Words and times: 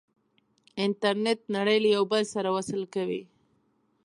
انټرنیټ 0.85 1.39
نړۍ 1.55 1.77
له 1.83 1.89
یو 1.95 2.03
بل 2.11 2.23
سره 2.33 2.49
وصل 2.55 2.81
کوي. 2.93 3.21